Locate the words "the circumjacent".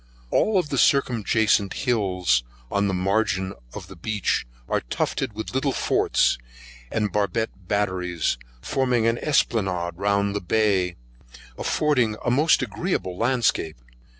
0.63-1.73